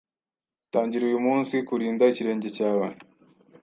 [0.71, 2.85] Tangira uyu munsi “kurinda ikirenge cyawe”,